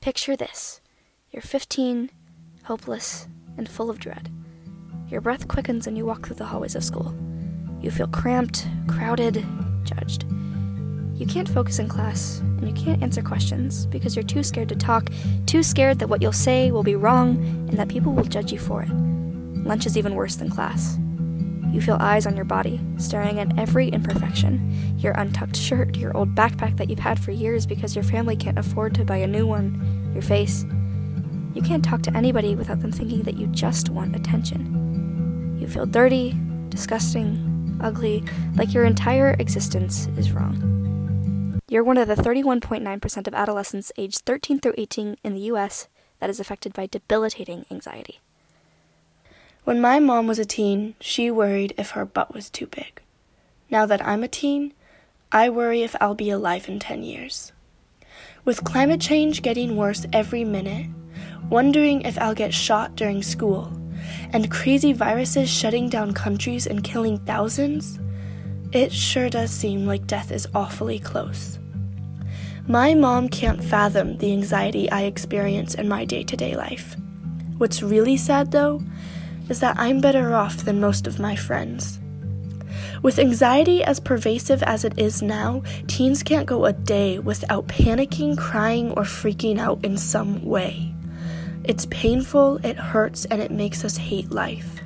[0.00, 0.80] Picture this
[1.32, 2.10] you're 15,
[2.64, 4.30] hopeless, and full of dread.
[5.08, 7.12] Your breath quickens and you walk through the hallways of school.
[7.80, 9.44] You feel cramped, crowded,
[9.82, 10.24] judged.
[11.14, 14.76] You can't focus in class, and you can't answer questions because you're too scared to
[14.76, 15.10] talk,
[15.46, 17.36] too scared that what you'll say will be wrong
[17.68, 18.90] and that people will judge you for it.
[19.66, 20.96] Lunch is even worse than class.
[21.72, 26.34] You feel eyes on your body, staring at every imperfection your untucked shirt, your old
[26.34, 29.46] backpack that you've had for years because your family can't afford to buy a new
[29.46, 30.64] one, your face.
[31.54, 35.56] You can't talk to anybody without them thinking that you just want attention.
[35.60, 36.34] You feel dirty,
[36.68, 38.24] disgusting, ugly,
[38.56, 41.60] like your entire existence is wrong.
[41.68, 46.30] You're one of the 31.9% of adolescents aged 13 through 18 in the US that
[46.30, 48.20] is affected by debilitating anxiety.
[49.68, 53.02] When my mom was a teen, she worried if her butt was too big.
[53.68, 54.72] Now that I'm a teen,
[55.30, 57.52] I worry if I'll be alive in 10 years.
[58.46, 60.86] With climate change getting worse every minute,
[61.50, 63.70] wondering if I'll get shot during school,
[64.32, 68.00] and crazy viruses shutting down countries and killing thousands,
[68.72, 71.58] it sure does seem like death is awfully close.
[72.66, 76.96] My mom can't fathom the anxiety I experience in my day to day life.
[77.58, 78.80] What's really sad, though,
[79.48, 81.98] is that I'm better off than most of my friends.
[83.02, 88.36] With anxiety as pervasive as it is now, teens can't go a day without panicking,
[88.36, 90.92] crying, or freaking out in some way.
[91.64, 94.80] It's painful, it hurts, and it makes us hate life.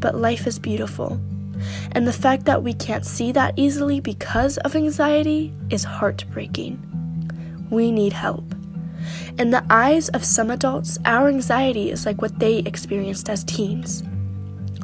[0.00, 1.20] But life is beautiful.
[1.92, 6.78] And the fact that we can't see that easily because of anxiety is heartbreaking.
[7.70, 8.54] We need help.
[9.38, 14.02] In the eyes of some adults, our anxiety is like what they experienced as teens.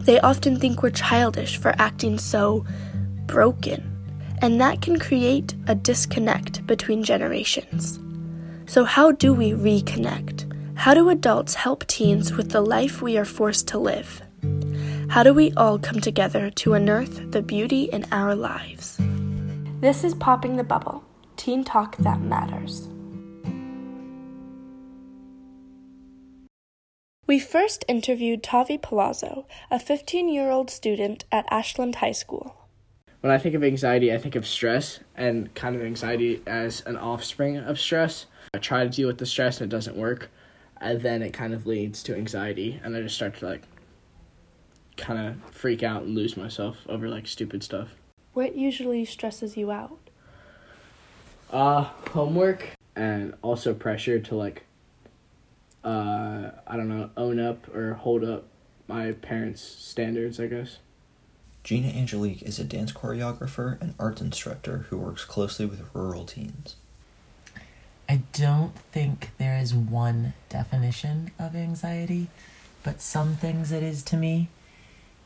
[0.03, 2.65] They often think we're childish for acting so
[3.27, 3.83] broken,
[4.41, 7.99] and that can create a disconnect between generations.
[8.67, 10.53] So, how do we reconnect?
[10.77, 14.23] How do adults help teens with the life we are forced to live?
[15.09, 18.97] How do we all come together to unearth the beauty in our lives?
[19.81, 21.05] This is Popping the Bubble,
[21.37, 22.89] teen talk that matters.
[27.29, 32.69] We first interviewed Tavi Palazzo, a 15 year old student at Ashland High School.
[33.21, 36.97] When I think of anxiety, I think of stress and kind of anxiety as an
[36.97, 38.27] offspring of stress.
[38.55, 40.31] I try to deal with the stress and it doesn't work,
[40.81, 43.63] and then it kind of leads to anxiety, and I just start to like
[44.97, 47.89] kind of freak out and lose myself over like stupid stuff.
[48.35, 49.99] What usually stresses you out?
[51.51, 54.63] Uh, homework and also pressure to like,
[55.85, 58.45] uh, I don't know, own up or hold up
[58.89, 60.79] my parents' standards, I guess.
[61.65, 66.77] Gina Angelique is a dance choreographer and art instructor who works closely with rural teens.
[68.09, 72.29] I don't think there is one definition of anxiety,
[72.85, 74.49] but some things it is to me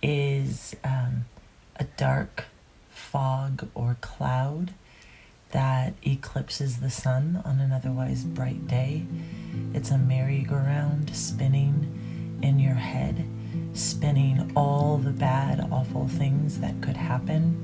[0.02, 1.26] is um,
[1.76, 2.46] a dark
[2.88, 4.72] fog or cloud
[5.52, 9.04] that eclipses the sun on an otherwise bright day.
[9.74, 13.24] It's a merry-go-round spinning in your head,
[13.74, 17.54] spinning all the bad, awful things that could happen.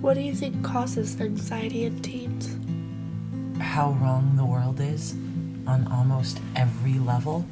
[0.00, 2.56] What do you think causes anxiety in teens?
[3.60, 5.14] How wrong the world is
[5.66, 7.46] on almost every level.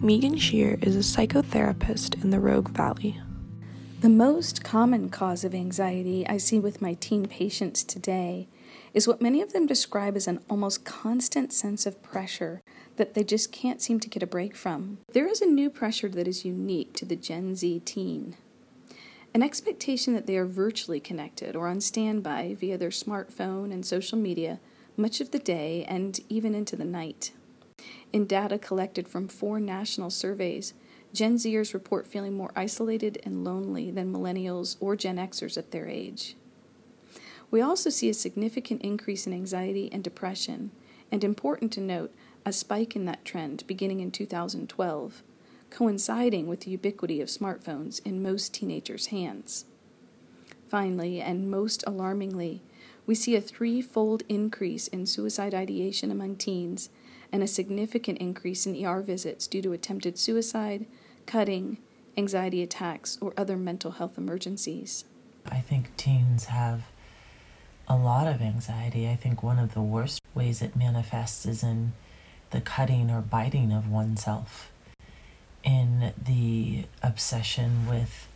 [0.00, 3.20] Megan Shear is a psychotherapist in the Rogue Valley.
[4.00, 8.48] The most common cause of anxiety I see with my teen patients today
[8.92, 12.60] is what many of them describe as an almost constant sense of pressure
[12.96, 14.98] that they just can't seem to get a break from.
[15.12, 18.36] There is a new pressure that is unique to the Gen Z teen
[19.36, 24.16] an expectation that they are virtually connected or on standby via their smartphone and social
[24.16, 24.58] media
[24.96, 27.32] much of the day and even into the night.
[28.14, 30.72] In data collected from four national surveys,
[31.16, 35.88] Gen Zers report feeling more isolated and lonely than millennials or Gen Xers at their
[35.88, 36.36] age.
[37.50, 40.72] We also see a significant increase in anxiety and depression,
[41.10, 42.12] and important to note,
[42.44, 45.22] a spike in that trend beginning in 2012,
[45.70, 49.64] coinciding with the ubiquity of smartphones in most teenagers' hands.
[50.68, 52.60] Finally, and most alarmingly,
[53.06, 56.90] we see a threefold increase in suicide ideation among teens
[57.32, 60.84] and a significant increase in ER visits due to attempted suicide,
[61.26, 61.78] cutting,
[62.16, 65.04] anxiety attacks, or other mental health emergencies.
[65.46, 66.84] I think teens have
[67.88, 69.08] a lot of anxiety.
[69.08, 71.92] I think one of the worst ways it manifests is in
[72.50, 74.72] the cutting or biting of oneself,
[75.62, 78.28] in the obsession with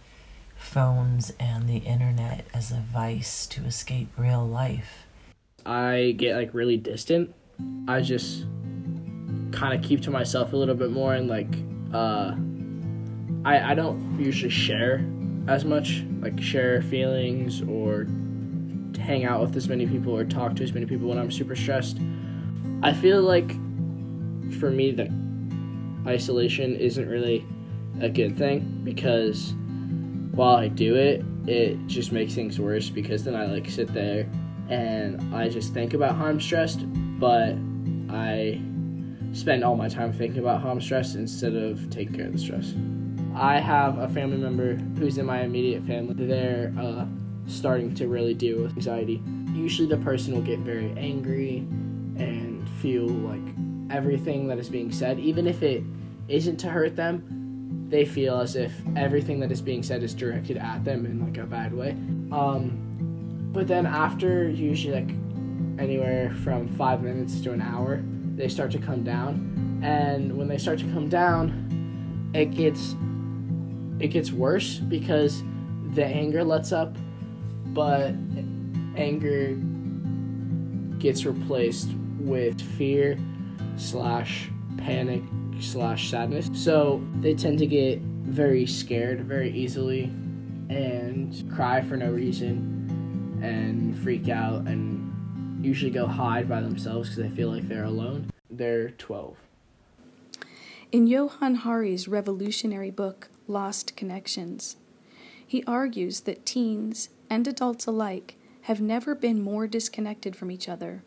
[0.57, 5.07] phones and the internet as a vice to escape real life.
[5.65, 7.35] I get like really distant.
[7.89, 8.45] I just
[9.53, 11.55] kind of keep to myself a little bit more and like
[11.93, 12.37] uh
[13.45, 15.05] I I don't usually share
[15.49, 18.07] as much, like share feelings or
[18.99, 21.57] hang out with as many people or talk to as many people when I'm super
[21.57, 21.99] stressed.
[22.83, 23.51] I feel like
[24.59, 25.11] for me the
[26.07, 27.47] isolation isn't really
[28.01, 29.55] a good thing because
[30.33, 34.29] while I do it, it just makes things worse because then I like sit there
[34.69, 36.81] and I just think about how I'm stressed,
[37.19, 37.57] but
[38.09, 38.61] I
[39.33, 42.39] spend all my time thinking about how I'm stressed instead of taking care of the
[42.39, 42.75] stress.
[43.35, 46.15] I have a family member who's in my immediate family.
[46.15, 47.07] They're uh,
[47.47, 49.23] starting to really deal with anxiety.
[49.53, 51.59] Usually, the person will get very angry
[52.17, 53.41] and feel like
[53.91, 55.83] everything that is being said, even if it
[56.29, 60.57] isn't to hurt them, they feel as if everything that is being said is directed
[60.57, 61.91] at them in like a bad way.
[62.31, 65.11] Um, but then after usually like
[65.79, 68.03] anywhere from five minutes to an hour,
[68.37, 72.95] they start to come down, and when they start to come down, it gets
[74.01, 75.43] it gets worse because
[75.95, 76.97] the anger lets up,
[77.67, 78.15] but
[78.97, 79.57] anger
[80.99, 83.19] gets replaced with fear
[83.77, 85.23] slash panic
[85.61, 86.51] slash sadness.
[86.53, 90.05] So they tend to get very scared very easily
[90.69, 97.29] and cry for no reason and freak out and usually go hide by themselves because
[97.31, 98.31] they feel like they're alone.
[98.51, 99.37] They're 12.
[100.93, 104.77] In Johann Hari's revolutionary book, Lost Connections,
[105.45, 111.03] he argues that teens and adults alike have never been more disconnected from each other,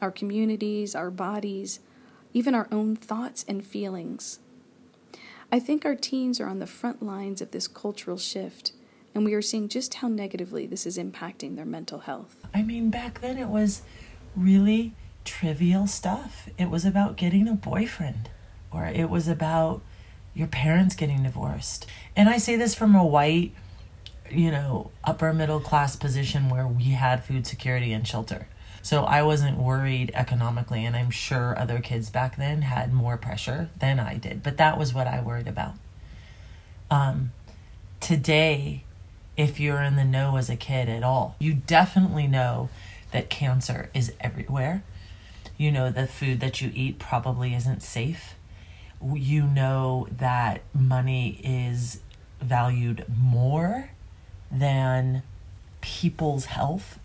[0.00, 1.80] our communities, our bodies,
[2.32, 4.38] even our own thoughts and feelings.
[5.50, 8.72] I think our teens are on the front lines of this cultural shift,
[9.14, 12.46] and we are seeing just how negatively this is impacting their mental health.
[12.54, 13.82] I mean, back then it was
[14.36, 16.48] really trivial stuff.
[16.58, 18.30] It was about getting a boyfriend,
[18.70, 19.82] or it was about
[20.34, 21.86] your parents getting divorced.
[22.16, 23.52] And I say this from a white,
[24.30, 28.48] you know, upper middle class position where we had food security and shelter.
[28.82, 33.68] So I wasn't worried economically, and I'm sure other kids back then had more pressure
[33.78, 35.74] than I did, but that was what I worried about.
[36.90, 37.32] Um,
[38.00, 38.84] today,
[39.36, 42.70] if you're in the know as a kid at all, you definitely know
[43.12, 44.82] that cancer is everywhere.
[45.56, 48.34] You know the food that you eat probably isn't safe.
[49.02, 52.00] You know that money is
[52.40, 53.90] valued more
[54.50, 55.22] than
[55.80, 56.98] people's health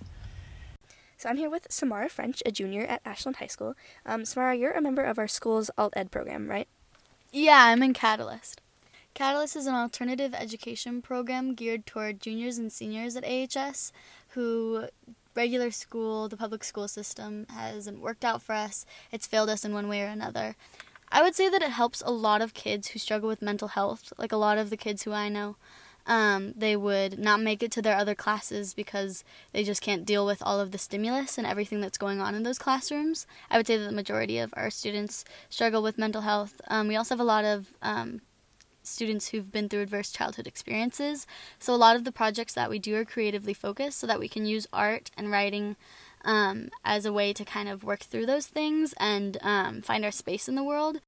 [1.23, 3.75] so I'm here with Samara French, a junior at Ashland High School.
[4.05, 6.67] Um, Samara, you're a member of our school's alt ed program, right?
[7.31, 8.59] Yeah, I'm in Catalyst.
[9.13, 13.93] Catalyst is an alternative education program geared toward juniors and seniors at AHS
[14.31, 14.89] who
[15.33, 18.85] regular school, the public school system hasn't worked out for us.
[19.09, 20.57] It's failed us in one way or another.
[21.13, 24.12] I would say that it helps a lot of kids who struggle with mental health,
[24.18, 25.56] like a lot of the kids who I know
[26.06, 30.25] um, they would not make it to their other classes because they just can't deal
[30.25, 33.25] with all of the stimulus and everything that's going on in those classrooms.
[33.50, 36.60] I would say that the majority of our students struggle with mental health.
[36.68, 38.21] Um, we also have a lot of um,
[38.81, 41.25] students who've been through adverse childhood experiences.
[41.57, 44.27] So a lot of the projects that we do are creatively focused so that we
[44.27, 45.77] can use art and writing
[46.25, 50.12] um, as a way to kind of work through those things and um, find our
[50.12, 51.00] space in the world.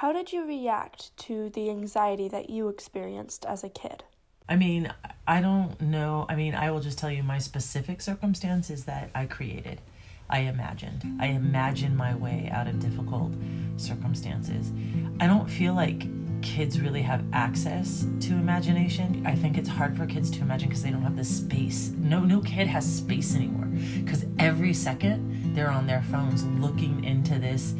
[0.00, 4.02] How did you react to the anxiety that you experienced as a kid?
[4.48, 4.90] I mean,
[5.28, 6.24] I don't know.
[6.26, 9.82] I mean, I will just tell you my specific circumstances that I created.
[10.30, 11.18] I imagined.
[11.20, 13.34] I imagined my way out of difficult
[13.76, 14.72] circumstances.
[15.20, 16.06] I don't feel like
[16.40, 19.22] kids really have access to imagination.
[19.26, 21.92] I think it's hard for kids to imagine because they don't have the space.
[21.98, 23.68] No no kid has space anymore
[24.06, 27.74] cuz every second they're on their phones looking into this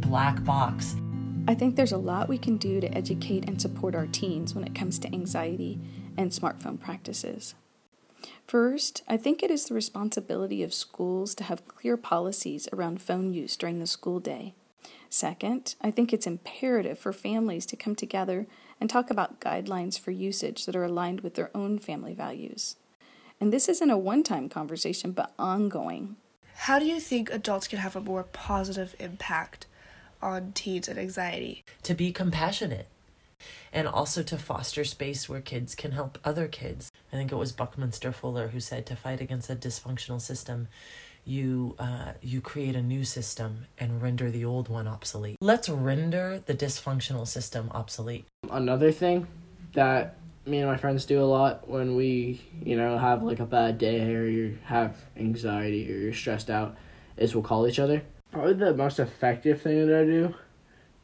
[0.00, 0.94] black box
[1.48, 4.64] I think there's a lot we can do to educate and support our teens when
[4.64, 5.80] it comes to anxiety
[6.16, 7.54] and smartphone practices.
[8.46, 13.32] First, I think it is the responsibility of schools to have clear policies around phone
[13.32, 14.54] use during the school day.
[15.08, 18.46] Second, I think it's imperative for families to come together
[18.80, 22.76] and talk about guidelines for usage that are aligned with their own family values.
[23.40, 26.16] And this isn't a one time conversation, but ongoing.
[26.54, 29.66] How do you think adults can have a more positive impact
[30.22, 31.64] on teens and anxiety.
[31.84, 32.86] To be compassionate
[33.72, 36.90] and also to foster space where kids can help other kids.
[37.12, 40.68] I think it was Buckminster Fuller who said to fight against a dysfunctional system,
[41.24, 45.36] you uh, you create a new system and render the old one obsolete.
[45.40, 48.26] Let's render the dysfunctional system obsolete.
[48.50, 49.26] Another thing
[49.74, 53.46] that me and my friends do a lot when we, you know, have like a
[53.46, 56.76] bad day or you have anxiety or you're stressed out
[57.16, 58.02] is we'll call each other.
[58.32, 60.34] Probably the most effective thing that I do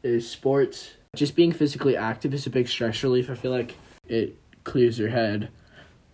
[0.01, 0.91] is sports.
[1.15, 3.29] Just being physically active is a big stress relief.
[3.29, 3.75] I feel like
[4.07, 5.49] it clears your head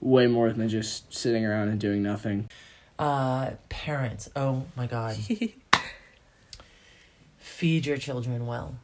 [0.02, 2.50] way more than just sitting around and doing nothing.
[2.98, 4.30] Uh, parents.
[4.36, 5.16] Oh my god.
[7.38, 8.76] Feed your children well.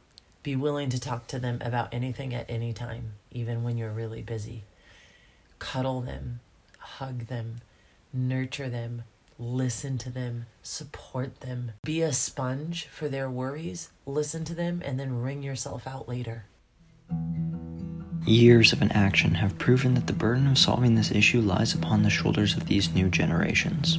[0.42, 4.22] Be willing to talk to them about anything at any time, even when you're really
[4.22, 4.64] busy.
[5.58, 6.40] Cuddle them,
[6.78, 7.56] hug them,
[8.12, 9.02] nurture them,
[9.40, 11.72] listen to them, support them.
[11.82, 16.44] Be a sponge for their worries, listen to them, and then wring yourself out later.
[18.26, 22.10] Years of inaction have proven that the burden of solving this issue lies upon the
[22.10, 23.98] shoulders of these new generations.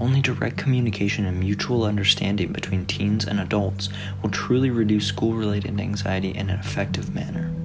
[0.00, 3.88] Only direct communication and mutual understanding between teens and adults
[4.20, 7.55] will truly reduce school related anxiety in an effective manner.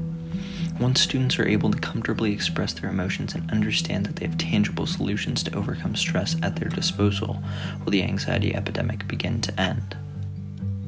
[0.82, 4.88] Once students are able to comfortably express their emotions and understand that they have tangible
[4.88, 7.40] solutions to overcome stress at their disposal,
[7.84, 9.96] will the anxiety epidemic begin to end.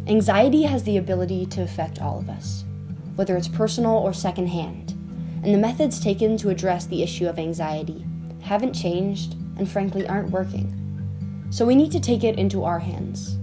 [0.07, 2.65] Anxiety has the ability to affect all of us,
[3.17, 4.93] whether it's personal or secondhand,
[5.43, 8.03] and the methods taken to address the issue of anxiety
[8.41, 10.73] haven't changed and frankly aren't working.
[11.51, 13.37] So we need to take it into our hands.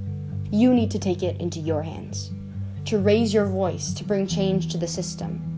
[0.50, 2.32] You need to take it into your hands.
[2.86, 5.49] To raise your voice, to bring change to the system,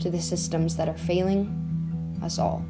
[0.00, 2.64] to the systems that are failing us all.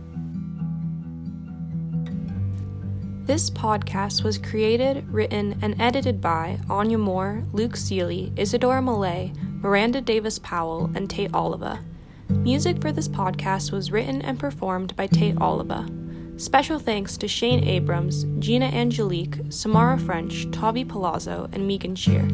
[3.27, 10.05] This podcast was created, written, and edited by Anya Moore, Luke Seeley, Isadora Millay, Mirandah
[10.05, 11.81] Davis Powell, and Tate Oliva.
[12.29, 15.89] Music for this podcast was written and performed by Tate Oliva.
[16.37, 22.29] Special thanks to Shane Abrams, Gina Angelique, Samara French, Tavi Palazzo, and Megan Shear.